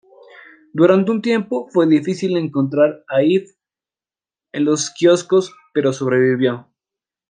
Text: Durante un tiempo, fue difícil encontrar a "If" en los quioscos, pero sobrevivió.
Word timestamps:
Durante 0.73 1.11
un 1.11 1.21
tiempo, 1.21 1.69
fue 1.69 1.85
difícil 1.85 2.35
encontrar 2.35 3.03
a 3.07 3.21
"If" 3.21 3.51
en 4.51 4.65
los 4.65 4.89
quioscos, 4.89 5.55
pero 5.75 5.93
sobrevivió. 5.93 6.67